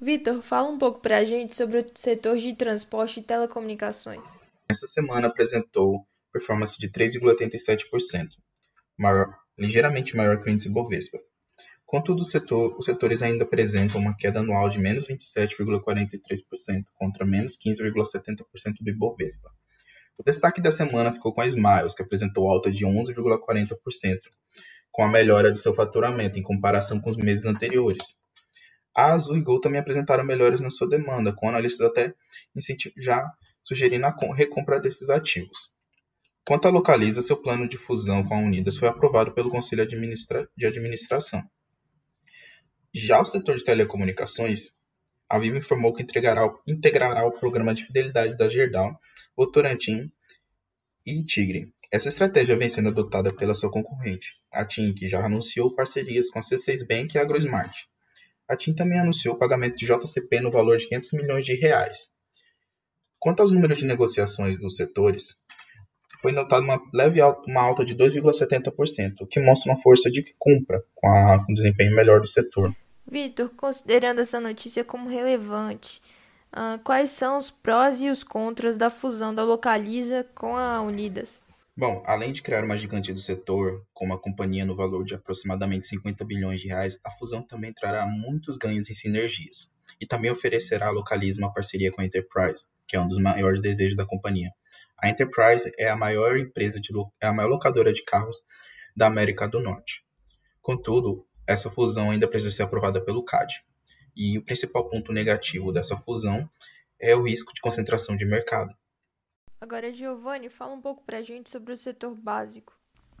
Vitor, 0.00 0.40
fala 0.42 0.68
um 0.68 0.78
pouco 0.78 1.00
para 1.00 1.18
a 1.18 1.24
gente 1.24 1.54
sobre 1.54 1.78
o 1.78 1.86
setor 1.94 2.38
de 2.38 2.54
transporte 2.54 3.20
e 3.20 3.22
telecomunicações. 3.22 4.24
essa 4.68 4.86
semana 4.86 5.28
apresentou 5.28 6.06
performance 6.32 6.78
de 6.78 6.88
3,87%, 6.88 8.28
maior, 8.96 9.36
ligeiramente 9.58 10.16
maior 10.16 10.40
que 10.40 10.48
o 10.48 10.50
índice 10.50 10.72
Bovespa. 10.72 11.18
Contudo, 11.84 12.24
setor, 12.24 12.76
os 12.78 12.86
setores 12.86 13.20
ainda 13.20 13.42
apresentam 13.44 14.00
uma 14.00 14.16
queda 14.16 14.38
anual 14.38 14.68
de 14.68 14.78
menos 14.78 15.08
27,43% 15.08 16.84
contra 16.94 17.26
menos 17.26 17.58
15,70% 17.58 18.44
do 18.80 18.90
Ibovespa. 18.90 19.50
O 20.16 20.22
destaque 20.22 20.60
da 20.60 20.70
semana 20.70 21.12
ficou 21.12 21.34
com 21.34 21.40
a 21.40 21.46
Smiles, 21.46 21.94
que 21.94 22.02
apresentou 22.02 22.48
alta 22.48 22.70
de 22.70 22.86
11,40%, 22.86 24.20
com 24.90 25.02
a 25.02 25.08
melhora 25.08 25.52
de 25.52 25.58
seu 25.58 25.74
faturamento 25.74 26.38
em 26.38 26.42
comparação 26.42 27.00
com 27.00 27.10
os 27.10 27.16
meses 27.16 27.46
anteriores. 27.46 28.18
A 28.94 29.12
Azul 29.12 29.36
e 29.36 29.42
Gol 29.42 29.60
também 29.60 29.80
apresentaram 29.80 30.24
melhoras 30.24 30.60
na 30.60 30.70
sua 30.70 30.88
demanda, 30.88 31.32
com 31.32 31.48
analistas 31.48 31.88
até 31.88 32.14
já 32.98 33.30
sugerindo 33.62 34.06
a 34.06 34.34
recompra 34.34 34.80
desses 34.80 35.08
ativos. 35.10 35.70
Quanto 36.44 36.66
à 36.66 36.70
Localiza, 36.70 37.22
seu 37.22 37.36
plano 37.36 37.68
de 37.68 37.76
fusão 37.76 38.24
com 38.24 38.34
a 38.34 38.38
Unidas 38.38 38.76
foi 38.76 38.88
aprovado 38.88 39.32
pelo 39.32 39.50
Conselho 39.50 39.86
de 39.86 40.66
Administração. 40.66 41.48
Já 42.92 43.20
o 43.20 43.24
setor 43.24 43.56
de 43.56 43.62
telecomunicações, 43.62 44.72
a 45.28 45.38
Vivo 45.38 45.58
informou 45.58 45.94
que 45.94 46.02
integrará 46.02 47.24
o 47.24 47.38
programa 47.38 47.72
de 47.72 47.84
fidelidade 47.84 48.36
da 48.36 48.48
Gerdau, 48.48 48.98
Votorantim 49.36 50.10
e 51.06 51.22
Tigre. 51.22 51.72
Essa 51.92 52.08
estratégia 52.08 52.56
vem 52.56 52.68
sendo 52.68 52.90
adotada 52.90 53.32
pela 53.34 53.52
sua 53.52 53.68
concorrente, 53.68 54.34
a 54.52 54.64
TIM, 54.64 54.94
que 54.94 55.08
já 55.08 55.24
anunciou 55.24 55.74
parcerias 55.74 56.30
com 56.30 56.38
a 56.38 56.42
C6 56.42 56.86
Bank 56.86 57.14
e 57.14 57.18
a 57.18 57.22
AgroSmart. 57.22 57.76
A 58.48 58.56
TIM 58.56 58.74
também 58.74 59.00
anunciou 59.00 59.34
o 59.34 59.38
pagamento 59.38 59.76
de 59.76 59.86
JCP 59.86 60.40
no 60.40 60.52
valor 60.52 60.78
de 60.78 60.86
500 60.86 61.12
milhões 61.14 61.44
de 61.44 61.54
reais. 61.54 62.08
Quanto 63.18 63.40
aos 63.40 63.50
números 63.50 63.78
de 63.78 63.86
negociações 63.86 64.56
dos 64.56 64.76
setores, 64.76 65.34
foi 66.22 66.30
notada 66.30 66.62
uma 66.62 66.80
leve 66.94 67.20
alta, 67.20 67.50
uma 67.50 67.62
alta 67.62 67.84
de 67.84 67.96
2,70%, 67.96 69.22
o 69.22 69.26
que 69.26 69.40
mostra 69.40 69.72
uma 69.72 69.82
força 69.82 70.08
de 70.08 70.22
compra 70.38 70.84
com, 70.94 71.08
a, 71.08 71.44
com 71.44 71.50
o 71.50 71.54
desempenho 71.54 71.94
melhor 71.94 72.20
do 72.20 72.28
setor. 72.28 72.74
Vitor, 73.04 73.50
considerando 73.56 74.20
essa 74.20 74.38
notícia 74.38 74.84
como 74.84 75.08
relevante, 75.08 76.00
uh, 76.52 76.78
quais 76.84 77.10
são 77.10 77.36
os 77.36 77.50
prós 77.50 78.00
e 78.00 78.08
os 78.08 78.22
contras 78.22 78.76
da 78.76 78.90
fusão 78.90 79.34
da 79.34 79.42
Localiza 79.42 80.24
com 80.34 80.56
a 80.56 80.80
Unidas? 80.80 81.49
Bom, 81.76 82.02
além 82.04 82.32
de 82.32 82.42
criar 82.42 82.64
uma 82.64 82.76
gigante 82.76 83.12
do 83.12 83.20
setor, 83.20 83.86
com 83.94 84.04
uma 84.04 84.18
companhia 84.18 84.64
no 84.64 84.76
valor 84.76 85.04
de 85.04 85.14
aproximadamente 85.14 85.86
50 85.86 86.24
bilhões 86.24 86.60
de 86.60 86.68
reais, 86.68 86.98
a 87.04 87.10
fusão 87.10 87.42
também 87.42 87.72
trará 87.72 88.06
muitos 88.06 88.58
ganhos 88.58 88.90
em 88.90 88.94
sinergias 88.94 89.72
e 90.00 90.06
também 90.06 90.30
oferecerá 90.30 90.90
à 90.90 91.50
parceria 91.50 91.90
com 91.90 92.00
a 92.00 92.04
Enterprise, 92.04 92.66
que 92.86 92.96
é 92.96 93.00
um 93.00 93.06
dos 93.06 93.18
maiores 93.18 93.60
desejos 93.60 93.96
da 93.96 94.04
companhia. 94.04 94.52
A 94.98 95.08
Enterprise 95.08 95.72
é 95.78 95.88
a 95.88 95.96
maior 95.96 96.36
empresa 96.36 96.80
de, 96.80 96.90
é 97.22 97.26
a 97.26 97.32
maior 97.32 97.48
locadora 97.48 97.92
de 97.92 98.04
carros 98.04 98.36
da 98.94 99.06
América 99.06 99.48
do 99.48 99.60
Norte. 99.60 100.04
Contudo, 100.60 101.26
essa 101.46 101.70
fusão 101.70 102.10
ainda 102.10 102.28
precisa 102.28 102.54
ser 102.54 102.62
aprovada 102.64 103.02
pelo 103.02 103.24
CAD. 103.24 103.64
E 104.14 104.36
o 104.36 104.44
principal 104.44 104.88
ponto 104.88 105.12
negativo 105.12 105.72
dessa 105.72 105.96
fusão 105.96 106.48
é 107.00 107.16
o 107.16 107.22
risco 107.22 107.54
de 107.54 107.60
concentração 107.60 108.16
de 108.16 108.26
mercado. 108.26 108.74
Agora, 109.60 109.92
Giovanni, 109.92 110.48
fala 110.48 110.72
um 110.72 110.80
pouco 110.80 111.02
para 111.04 111.18
a 111.18 111.22
gente 111.22 111.50
sobre 111.50 111.70
o 111.70 111.76
setor 111.76 112.14
básico. 112.14 112.72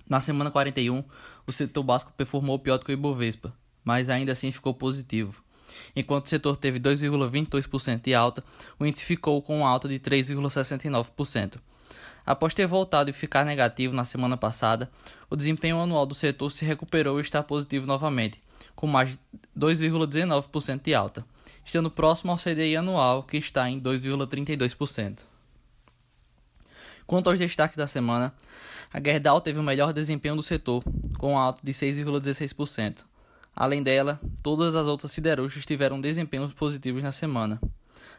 Na 0.08 0.22
semana 0.22 0.50
41, 0.50 1.04
o 1.46 1.52
setor 1.52 1.82
básico 1.82 2.14
performou 2.16 2.58
pior 2.58 2.78
do 2.78 2.84
que 2.86 2.90
o 2.90 2.94
Ibovespa, 2.94 3.52
mas 3.84 4.08
ainda 4.08 4.32
assim 4.32 4.50
ficou 4.50 4.72
positivo. 4.72 5.44
Enquanto 5.94 6.26
o 6.26 6.28
setor 6.30 6.56
teve 6.56 6.80
2,22% 6.80 8.00
de 8.00 8.14
alta, 8.14 8.42
o 8.78 8.86
índice 8.86 9.04
ficou 9.04 9.42
com 9.42 9.58
uma 9.58 9.68
alta 9.68 9.86
de 9.86 10.00
3,69%. 10.00 11.60
Após 12.24 12.54
ter 12.54 12.66
voltado 12.66 13.10
e 13.10 13.12
ficar 13.12 13.44
negativo 13.44 13.94
na 13.94 14.06
semana 14.06 14.36
passada, 14.36 14.90
o 15.28 15.36
desempenho 15.36 15.78
anual 15.78 16.06
do 16.06 16.14
setor 16.14 16.50
se 16.50 16.64
recuperou 16.64 17.18
e 17.18 17.22
está 17.22 17.42
positivo 17.42 17.86
novamente, 17.86 18.40
com 18.74 18.86
mais 18.86 19.10
de 19.10 19.18
2,19% 19.58 20.82
de 20.82 20.94
alta, 20.94 21.22
estando 21.66 21.90
próximo 21.90 22.32
ao 22.32 22.38
CDI 22.38 22.76
anual, 22.76 23.24
que 23.24 23.36
está 23.36 23.68
em 23.68 23.78
2,32%. 23.78 25.29
Quanto 27.10 27.28
aos 27.28 27.40
destaques 27.40 27.76
da 27.76 27.88
semana, 27.88 28.32
a 28.92 29.00
Gerdau 29.02 29.40
teve 29.40 29.58
o 29.58 29.64
melhor 29.64 29.92
desempenho 29.92 30.36
do 30.36 30.44
setor, 30.44 30.84
com 31.18 31.32
uma 31.32 31.42
alta 31.42 31.60
de 31.60 31.72
6,16%. 31.72 33.04
Além 33.52 33.82
dela, 33.82 34.20
todas 34.44 34.76
as 34.76 34.86
outras 34.86 35.10
siderúrgicas 35.10 35.66
tiveram 35.66 36.00
desempenhos 36.00 36.54
positivos 36.54 37.02
na 37.02 37.10
semana. 37.10 37.60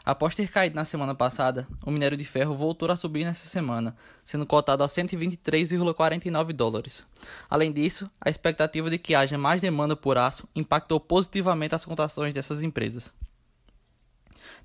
Após 0.03 0.35
ter 0.35 0.49
caído 0.49 0.75
na 0.75 0.83
semana 0.83 1.15
passada, 1.15 1.65
o 1.85 1.89
minério 1.89 2.17
de 2.17 2.25
ferro 2.25 2.53
voltou 2.53 2.91
a 2.91 2.97
subir 2.97 3.23
nessa 3.23 3.47
semana, 3.47 3.95
sendo 4.25 4.45
cotado 4.45 4.83
a 4.83 4.87
123,49 4.87 6.51
dólares. 6.51 7.07
Além 7.49 7.71
disso, 7.71 8.11
a 8.19 8.29
expectativa 8.29 8.89
de 8.89 8.97
que 8.97 9.15
haja 9.15 9.37
mais 9.37 9.61
demanda 9.61 9.95
por 9.95 10.17
aço 10.17 10.45
impactou 10.53 10.99
positivamente 10.99 11.73
as 11.73 11.85
cotações 11.85 12.33
dessas 12.33 12.61
empresas. 12.61 13.13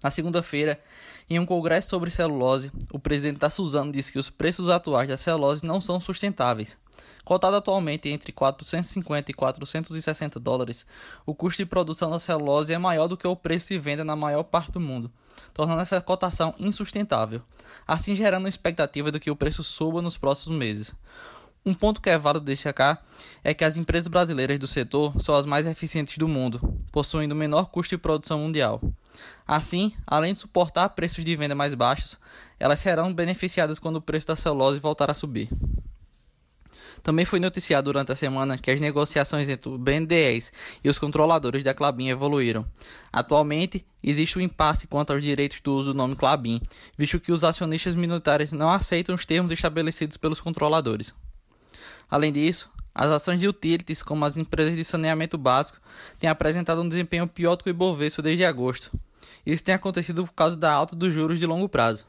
Na 0.03 0.11
segunda-feira, 0.11 0.81
em 1.29 1.39
um 1.39 1.47
congresso 1.47 1.89
sobre 1.89 2.11
celulose, 2.11 2.71
o 2.93 2.99
presidente 2.99 3.39
da 3.39 3.51
Suzano 3.51 3.91
disse 3.91 4.13
que 4.13 4.19
os 4.19 4.31
preços 4.31 4.69
atuais 4.69 5.09
da 5.09 5.17
celulose 5.17 5.65
não 5.65 5.81
são 5.81 6.01
sustentáveis. 6.01 6.79
Cotado 7.25 7.57
atualmente 7.57 8.09
entre 8.09 8.31
450 8.31 9.33
e 9.33 9.35
460 9.35 10.39
dólares, 10.39 10.87
o 11.27 11.35
custo 11.35 11.61
de 11.63 11.67
produção 11.67 12.11
da 12.11 12.21
celulose 12.21 12.73
é 12.73 12.79
maior 12.79 13.09
do 13.09 13.17
que 13.17 13.27
o 13.27 13.35
preço 13.35 13.69
de 13.69 13.79
venda 13.79 14.05
na 14.05 14.15
maior 14.15 14.45
parte 14.45 14.71
do 14.71 14.81
mundo, 14.81 15.11
tornando 15.53 15.81
essa 15.81 16.01
cotação 16.01 16.55
insustentável, 16.57 17.43
assim 17.85 18.15
gerando 18.15 18.47
a 18.47 18.49
expectativa 18.49 19.11
de 19.11 19.19
que 19.19 19.31
o 19.31 19.35
preço 19.35 19.65
suba 19.65 20.01
nos 20.01 20.17
próximos 20.17 20.57
meses. 20.57 20.95
Um 21.65 21.75
ponto 21.75 22.01
que 22.01 22.09
é 22.09 22.17
válido 22.17 22.47
destacar 22.47 23.05
é 23.43 23.53
que 23.53 23.65
as 23.65 23.77
empresas 23.77 24.07
brasileiras 24.07 24.57
do 24.57 24.69
setor 24.69 25.21
são 25.21 25.35
as 25.35 25.45
mais 25.45 25.67
eficientes 25.67 26.17
do 26.17 26.29
mundo, 26.29 26.61
possuindo 26.93 27.35
o 27.35 27.37
menor 27.37 27.71
custo 27.71 27.97
de 27.97 28.01
produção 28.01 28.39
mundial. 28.39 28.81
Assim, 29.47 29.95
além 30.07 30.33
de 30.33 30.41
suportar 30.41 30.89
preços 30.91 31.25
de 31.25 31.37
venda 31.37 31.55
mais 31.55 31.75
baixos, 31.75 32.19
elas 32.59 32.81
serão 32.81 33.13
beneficiadas 33.13 33.79
quando 33.79 33.97
o 33.97 34.03
preço 34.03 34.27
da 34.27 34.37
celulose 34.37 34.81
voltar 34.81 35.11
a 35.11 35.15
subir. 35.15 35.49
Também 37.03 37.25
foi 37.25 37.39
noticiado 37.39 37.85
durante 37.85 38.11
a 38.11 38.17
semana 38.17 38.59
que 38.59 38.69
as 38.69 38.81
negociações 38.81 39.49
entre 39.49 39.69
o 39.69 39.79
BNDES 39.79 40.53
e 40.83 40.89
os 40.89 40.99
controladores 40.99 41.63
da 41.63 41.73
Clabin 41.73 42.09
evoluíram. 42.09 42.67
Atualmente, 43.13 43.87
existe 44.03 44.37
um 44.37 44.43
impasse 44.43 44.89
quanto 44.89 45.13
aos 45.13 45.23
direitos 45.23 45.61
do 45.61 45.73
uso 45.73 45.93
do 45.93 45.97
nome 45.97 46.17
Clabin, 46.17 46.61
visto 46.99 47.21
que 47.21 47.31
os 47.31 47.45
acionistas 47.45 47.95
minoritários 47.95 48.51
não 48.51 48.69
aceitam 48.69 49.15
os 49.15 49.25
termos 49.25 49.53
estabelecidos 49.53 50.17
pelos 50.17 50.41
controladores. 50.41 51.15
Além 52.11 52.33
disso, 52.33 52.69
as 52.97 53.11
ações 53.11 53.39
de 53.39 53.47
utilities, 53.47 54.03
como 54.03 54.25
as 54.25 54.39
empresas 54.39 54.75
de 54.75 54.83
saneamento 54.83 55.37
básico, 55.37 55.79
têm 56.19 56.31
apresentado 56.31 56.81
um 56.81 56.89
desempenho 56.89 57.29
pior 57.29 57.55
do 57.55 57.63
que 57.63 57.69
o 57.69 57.71
Ibovespa 57.71 58.23
desde 58.23 58.43
agosto. 58.43 58.91
Isso 59.45 59.63
tem 59.63 59.75
acontecido 59.75 60.25
por 60.25 60.33
causa 60.33 60.57
da 60.57 60.73
alta 60.73 60.97
dos 60.97 61.13
juros 61.13 61.39
de 61.39 61.45
longo 61.45 61.69
prazo. 61.69 62.07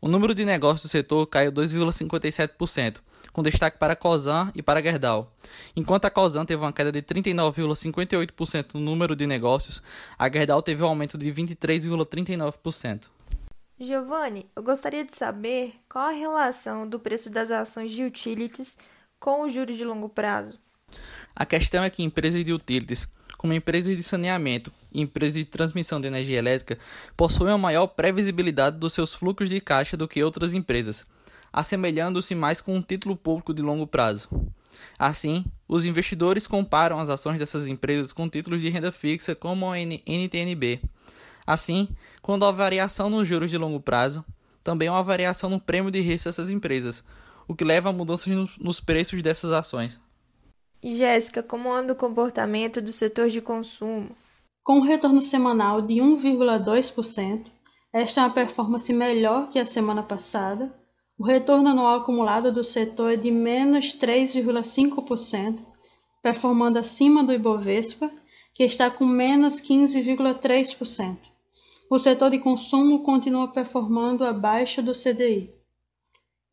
O 0.00 0.06
número 0.06 0.32
de 0.32 0.44
negócios 0.44 0.82
do 0.82 0.88
setor 0.88 1.26
caiu 1.26 1.50
2,57%, 1.50 2.98
com 3.32 3.42
destaque 3.42 3.76
para 3.76 3.94
a 3.94 3.96
COSAN 3.96 4.52
e 4.54 4.62
para 4.62 4.78
a 4.78 4.82
Gerdau. 4.82 5.32
Enquanto 5.74 6.04
a 6.04 6.10
COSAN 6.10 6.44
teve 6.44 6.62
uma 6.62 6.72
queda 6.72 6.92
de 6.92 7.02
39,58% 7.02 8.74
no 8.74 8.80
número 8.80 9.16
de 9.16 9.26
negócios, 9.26 9.82
a 10.16 10.30
Gerdau 10.30 10.62
teve 10.62 10.84
um 10.84 10.86
aumento 10.86 11.18
de 11.18 11.32
23,39%. 11.32 13.06
Giovanni, 13.80 14.46
eu 14.54 14.62
gostaria 14.62 15.04
de 15.04 15.12
saber 15.12 15.74
qual 15.88 16.06
a 16.06 16.12
relação 16.12 16.88
do 16.88 17.00
preço 17.00 17.28
das 17.28 17.50
ações 17.50 17.90
de 17.90 18.04
utilities 18.04 18.78
com 19.24 19.40
os 19.40 19.54
juros 19.54 19.78
de 19.78 19.86
longo 19.86 20.06
prazo. 20.06 20.58
A 21.34 21.46
questão 21.46 21.82
é 21.82 21.88
que 21.88 22.02
empresas 22.02 22.44
de 22.44 22.52
utilities, 22.52 23.08
como 23.38 23.54
empresas 23.54 23.96
de 23.96 24.02
saneamento 24.02 24.70
e 24.92 25.00
empresas 25.00 25.34
de 25.34 25.46
transmissão 25.46 25.98
de 25.98 26.06
energia 26.06 26.36
elétrica, 26.36 26.78
possuem 27.16 27.52
uma 27.52 27.56
maior 27.56 27.86
previsibilidade 27.86 28.76
dos 28.76 28.92
seus 28.92 29.14
fluxos 29.14 29.48
de 29.48 29.62
caixa 29.62 29.96
do 29.96 30.06
que 30.06 30.22
outras 30.22 30.52
empresas, 30.52 31.06
assemelhando-se 31.50 32.34
mais 32.34 32.60
com 32.60 32.76
um 32.76 32.82
título 32.82 33.16
público 33.16 33.54
de 33.54 33.62
longo 33.62 33.86
prazo. 33.86 34.28
Assim, 34.98 35.46
os 35.66 35.86
investidores 35.86 36.46
comparam 36.46 37.00
as 37.00 37.08
ações 37.08 37.38
dessas 37.38 37.66
empresas 37.66 38.12
com 38.12 38.28
títulos 38.28 38.60
de 38.60 38.68
renda 38.68 38.92
fixa 38.92 39.34
como 39.34 39.72
a 39.72 39.78
NTNB. 39.78 40.82
Assim, 41.46 41.88
quando 42.20 42.44
há 42.44 42.52
variação 42.52 43.08
nos 43.08 43.26
juros 43.26 43.50
de 43.50 43.56
longo 43.56 43.80
prazo, 43.80 44.22
também 44.62 44.88
há 44.88 45.00
variação 45.00 45.48
no 45.48 45.58
prêmio 45.58 45.90
de 45.90 46.02
risco 46.02 46.28
dessas 46.28 46.50
empresas, 46.50 47.02
o 47.48 47.54
que 47.54 47.64
leva 47.64 47.90
a 47.90 47.92
mudanças 47.92 48.32
nos 48.58 48.80
preços 48.80 49.22
dessas 49.22 49.52
ações. 49.52 50.00
E 50.82 50.96
Jéssica, 50.96 51.42
como 51.42 51.72
anda 51.72 51.92
o 51.92 51.96
comportamento 51.96 52.80
do 52.80 52.92
setor 52.92 53.28
de 53.28 53.40
consumo? 53.40 54.10
Com 54.62 54.78
um 54.78 54.82
retorno 54.82 55.22
semanal 55.22 55.80
de 55.80 55.94
1,2%, 55.94 57.46
esta 57.92 58.20
é 58.20 58.24
uma 58.24 58.30
performance 58.30 58.92
melhor 58.92 59.48
que 59.50 59.58
a 59.58 59.66
semana 59.66 60.02
passada 60.02 60.74
o 61.16 61.24
retorno 61.24 61.68
anual 61.68 62.00
acumulado 62.00 62.52
do 62.52 62.64
setor 62.64 63.12
é 63.12 63.16
de 63.16 63.30
menos 63.30 63.96
3,5%, 63.96 65.64
performando 66.20 66.80
acima 66.80 67.22
do 67.22 67.32
Ibovespa, 67.32 68.10
que 68.52 68.64
está 68.64 68.90
com 68.90 69.04
menos 69.04 69.60
15,3%. 69.60 71.18
o 71.88 71.98
setor 71.98 72.30
de 72.30 72.40
consumo 72.40 73.04
continua 73.04 73.46
performando 73.46 74.24
abaixo 74.24 74.82
do 74.82 74.92
CDI. 74.92 75.53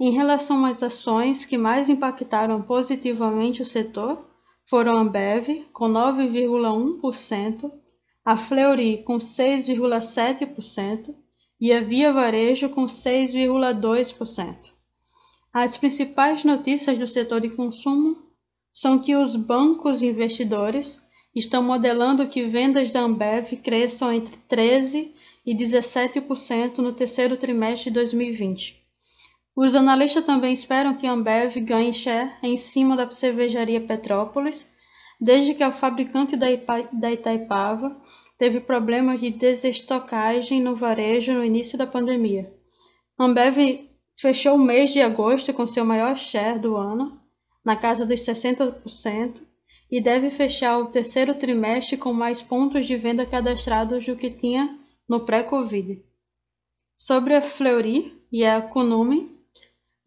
Em 0.04 0.10
relação 0.10 0.66
às 0.66 0.82
ações 0.82 1.46
que 1.46 1.60
mais 1.60 1.88
impactaram 1.88 2.60
positivamente 2.60 3.62
o 3.62 3.66
setor, 3.66 4.26
foram 4.68 4.98
a 4.98 5.02
Ambev, 5.02 5.68
com 5.72 5.88
9,1%, 5.88 7.72
a 8.26 8.36
Fleury, 8.36 9.04
com 9.04 9.20
6,7% 9.20 11.14
e 11.60 11.72
a 11.72 11.80
Via 11.82 12.12
Varejo, 12.12 12.68
com 12.70 12.88
6,2%. 12.88 14.72
As 15.54 15.78
principais 15.78 16.44
notícias 16.44 16.98
do 16.98 17.06
setor 17.06 17.40
de 17.40 17.52
consumo 17.52 18.18
são 18.74 18.98
que 18.98 19.16
os 19.16 19.36
bancos 19.36 20.02
investidores 20.02 21.00
estão 21.36 21.62
modelando 21.62 22.28
que 22.28 22.44
vendas 22.48 22.90
da 22.90 23.02
Ambev 23.02 23.56
cresçam 23.58 24.12
entre 24.12 24.36
13% 24.50 25.12
e 25.46 25.56
17% 25.56 26.80
no 26.80 26.92
terceiro 26.92 27.38
trimestre 27.38 27.92
de 27.92 27.94
2020. 27.94 28.81
Os 29.56 29.76
analistas 29.76 30.24
também 30.24 30.54
esperam 30.54 30.96
que 30.96 31.06
Ambev 31.06 31.58
ganhe 31.60 31.94
share 31.94 32.32
em 32.42 32.56
cima 32.58 32.96
da 32.96 33.10
cervejaria 33.12 33.82
Petrópolis, 33.82 34.66
desde 35.20 35.54
que 35.54 35.64
a 35.64 35.72
fabricante 35.72 36.38
da, 36.38 36.48
da 36.92 37.12
Itaipava 37.12 37.96
teve 38.38 38.62
problemas 38.62 39.20
de 39.20 39.30
desestocagem 39.30 40.62
no 40.62 40.76
varejo 40.76 41.34
no 41.34 41.44
início 41.44 41.78
da 41.78 41.86
pandemia. 41.86 42.52
Ambev 43.20 43.88
fechou 44.18 44.56
o 44.56 44.60
mês 44.60 44.94
de 44.94 45.02
agosto 45.02 45.54
com 45.54 45.68
seu 45.68 45.86
maior 45.86 46.18
share 46.18 46.58
do 46.58 46.78
ano, 46.78 47.22
na 47.64 47.76
casa 47.76 48.06
dos 48.06 48.22
60%, 48.22 49.42
e 49.92 50.02
deve 50.02 50.32
fechar 50.32 50.80
o 50.80 50.88
terceiro 50.88 51.36
trimestre 51.36 51.98
com 51.98 52.14
mais 52.14 52.42
pontos 52.42 52.88
de 52.88 52.96
venda 52.96 53.26
cadastrados 53.26 54.06
do 54.06 54.16
que 54.16 54.30
tinha 54.30 54.80
no 55.08 55.26
pré-Covid. 55.26 56.02
Sobre 56.98 57.36
a 57.36 57.42
Fleury 57.42 58.18
e 58.32 58.46
a 58.46 58.62
Kunume, 58.62 59.41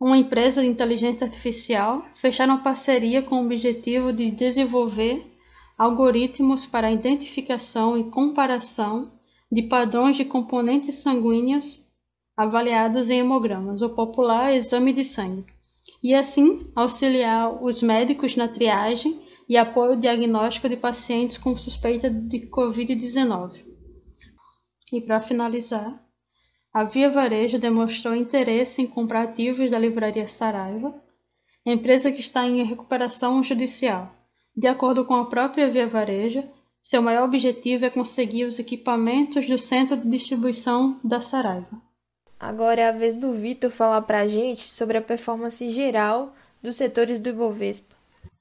uma 0.01 0.19
empresa 0.19 0.61
de 0.61 0.69
inteligência 0.69 1.25
artificial, 1.25 2.05
fecharam 2.21 2.63
parceria 2.63 3.23
com 3.23 3.37
o 3.37 3.45
objetivo 3.45 4.13
de 4.13 4.31
desenvolver 4.31 5.25
algoritmos 5.79 6.67
para 6.67 6.89
a 6.89 6.93
identificação 6.93 7.99
e 7.99 8.11
comparação 8.11 9.13
de 9.51 9.63
padrões 9.63 10.17
de 10.17 10.25
componentes 10.25 10.97
sanguíneos 10.97 11.85
avaliados 12.37 13.11
em 13.11 13.21
hemogramas, 13.21 13.83
o 13.83 13.91
popular 13.91 14.53
exame 14.53 14.93
de 14.93 15.05
sangue, 15.05 15.47
e 16.03 16.15
assim 16.15 16.71
auxiliar 16.75 17.63
os 17.63 17.83
médicos 17.83 18.35
na 18.35 18.49
triagem 18.49 19.23
e 19.49 19.57
apoio 19.57 19.97
diagnóstico 19.97 20.69
de 20.69 20.77
pacientes 20.77 21.39
com 21.39 21.57
suspeita 21.57 22.11
de 22.11 22.41
Covid-19. 22.49 23.65
E 24.93 25.01
para 25.01 25.21
finalizar, 25.21 26.04
a 26.75 26.83
Via 26.83 27.09
Varejo 27.09 27.57
demonstrou 27.57 28.17
interesse 28.17 28.83
em 28.83 28.87
comprar 28.87 29.23
ativos 29.23 29.71
da 29.71 29.79
livraria 29.79 30.29
Saraiva, 30.29 30.93
empresa 31.65 32.11
que 32.11 32.19
está 32.19 32.45
em 32.45 32.65
recuperação 32.65 33.45
judicial. 33.45 34.13
De 34.57 34.67
acordo 34.67 35.05
com 35.05 35.15
a 35.15 35.27
própria 35.27 35.71
Via 35.71 35.87
Varejo, 35.87 36.43
seu 36.83 37.01
maior 37.01 37.27
objetivo 37.27 37.85
é 37.85 37.91
conseguir 37.91 38.45
os 38.45 38.59
equipamentos 38.59 39.47
do 39.47 39.57
centro 39.57 39.97
de 39.97 40.11
distribuição 40.11 40.99
da 41.05 41.21
Saraiva. 41.23 41.81
Agora 42.41 42.81
é 42.81 42.89
a 42.89 42.93
vez 42.93 43.17
do 43.17 43.33
Vitor 43.33 43.71
falar 43.71 44.03
para 44.03 44.23
a 44.23 44.27
gente 44.27 44.71
sobre 44.73 44.99
a 44.99 45.03
performance 45.03 45.71
geral 45.71 46.35
dos 46.61 46.75
setores 46.75 47.21
do 47.21 47.29
Ibovespa. 47.31 47.95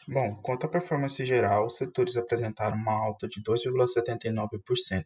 Bom, 0.08 0.36
quanto 0.42 0.66
à 0.66 0.70
performance 0.70 1.24
geral, 1.24 1.68
os 1.68 1.78
setores 1.78 2.18
apresentaram 2.18 2.76
uma 2.78 2.94
alta 2.94 3.28
de 3.28 3.42
2,79%, 3.44 5.06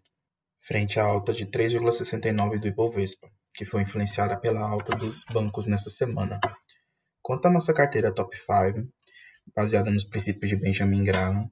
frente 0.67 0.99
à 0.99 1.05
alta 1.05 1.31
de 1.31 1.45
3,69% 1.45 2.59
do 2.59 2.67
Ibovespa, 2.67 3.31
que 3.53 3.63
foi 3.63 3.83
influenciada 3.83 4.37
pela 4.37 4.59
alta 4.59 4.97
dos 4.97 5.23
bancos 5.31 5.65
nessa 5.65 5.89
semana. 5.89 6.41
Quanto 7.21 7.45
à 7.45 7.49
nossa 7.49 7.73
carteira 7.73 8.13
Top 8.13 8.35
5, 8.35 8.85
baseada 9.55 9.89
nos 9.89 10.03
princípios 10.03 10.49
de 10.49 10.57
Benjamin 10.57 11.05
Graham, 11.05 11.49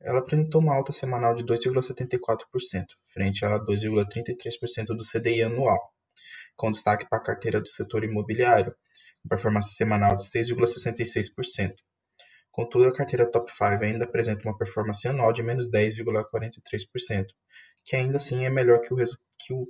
ela 0.00 0.20
apresentou 0.20 0.62
uma 0.62 0.74
alta 0.74 0.92
semanal 0.92 1.34
de 1.34 1.44
2,74%, 1.44 2.86
frente 3.12 3.44
a 3.44 3.58
2,33% 3.58 4.86
do 4.96 5.04
CDI 5.04 5.42
anual, 5.42 5.92
com 6.56 6.70
destaque 6.70 7.06
para 7.06 7.18
a 7.18 7.22
carteira 7.22 7.60
do 7.60 7.68
setor 7.68 8.02
imobiliário, 8.02 8.74
com 9.22 9.28
performance 9.28 9.74
semanal 9.74 10.16
de 10.16 10.22
6,66%, 10.22 11.74
Contudo, 12.58 12.88
a 12.88 12.92
carteira 12.92 13.30
Top 13.30 13.48
5 13.52 13.84
ainda 13.84 14.04
apresenta 14.04 14.42
uma 14.42 14.58
performance 14.58 15.06
anual 15.06 15.32
de 15.32 15.44
menos 15.44 15.70
10,43%, 15.70 17.26
que 17.88 17.96
ainda 17.96 18.18
assim 18.18 18.44
é 18.44 18.50
melhor 18.50 18.80
que, 18.82 18.92
o, 18.92 18.96
que, 18.96 19.54
o, 19.54 19.66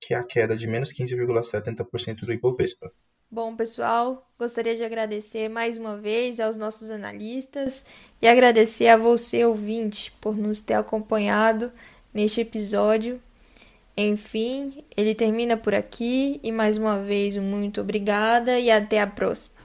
que 0.00 0.14
a 0.14 0.22
queda 0.22 0.56
de 0.56 0.68
menos 0.68 0.92
15,70% 0.92 2.20
do 2.20 2.32
Ibovespa. 2.32 2.92
Bom, 3.28 3.56
pessoal, 3.56 4.30
gostaria 4.38 4.76
de 4.76 4.84
agradecer 4.84 5.48
mais 5.48 5.76
uma 5.76 5.96
vez 5.96 6.38
aos 6.38 6.56
nossos 6.56 6.88
analistas 6.88 7.86
e 8.22 8.28
agradecer 8.28 8.86
a 8.86 8.96
você, 8.96 9.44
ouvinte, 9.44 10.12
por 10.20 10.36
nos 10.36 10.60
ter 10.60 10.74
acompanhado 10.74 11.72
neste 12.14 12.40
episódio. 12.40 13.20
Enfim, 13.96 14.84
ele 14.96 15.12
termina 15.12 15.56
por 15.56 15.74
aqui 15.74 16.38
e 16.44 16.52
mais 16.52 16.78
uma 16.78 17.00
vez 17.02 17.36
muito 17.36 17.80
obrigada 17.80 18.58
e 18.60 18.70
até 18.70 19.00
a 19.00 19.06
próxima. 19.06 19.58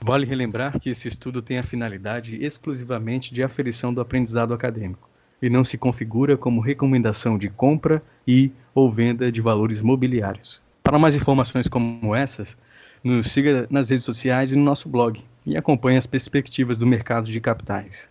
Vale 0.00 0.24
relembrar 0.24 0.80
que 0.80 0.88
esse 0.88 1.08
estudo 1.08 1.42
tem 1.42 1.58
a 1.58 1.62
finalidade 1.62 2.42
exclusivamente 2.42 3.34
de 3.34 3.42
aferição 3.42 3.92
do 3.92 4.00
aprendizado 4.00 4.54
acadêmico 4.54 5.13
e 5.44 5.50
não 5.50 5.62
se 5.62 5.76
configura 5.76 6.38
como 6.38 6.58
recomendação 6.58 7.36
de 7.36 7.50
compra 7.50 8.02
e 8.26 8.50
ou 8.74 8.90
venda 8.90 9.30
de 9.30 9.42
valores 9.42 9.82
mobiliários. 9.82 10.62
Para 10.82 10.98
mais 10.98 11.14
informações 11.14 11.68
como 11.68 12.14
essas, 12.14 12.56
nos 13.02 13.30
siga 13.30 13.66
nas 13.68 13.90
redes 13.90 14.06
sociais 14.06 14.52
e 14.52 14.56
no 14.56 14.64
nosso 14.64 14.88
blog 14.88 15.22
e 15.44 15.54
acompanhe 15.54 15.98
as 15.98 16.06
perspectivas 16.06 16.78
do 16.78 16.86
mercado 16.86 17.30
de 17.30 17.38
capitais. 17.42 18.08